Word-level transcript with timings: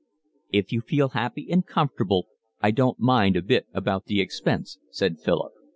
"If 0.49 0.71
you 0.71 0.81
feel 0.81 1.09
happy 1.09 1.47
and 1.51 1.63
comfortable 1.63 2.25
I 2.59 2.71
don't 2.71 2.97
mind 2.97 3.35
a 3.35 3.41
bit 3.43 3.67
about 3.71 4.05
the 4.05 4.19
expense," 4.19 4.79
said 4.89 5.19
Philip. 5.19 5.51